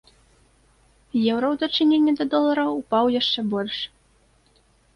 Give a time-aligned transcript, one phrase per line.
[1.33, 3.77] Еўра ў дачыненні да долара ўпаў яшчэ больш.